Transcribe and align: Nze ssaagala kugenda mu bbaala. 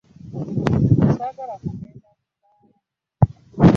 Nze 0.93 1.07
ssaagala 1.11 1.55
kugenda 1.61 2.09
mu 2.17 2.25
bbaala. 2.33 2.77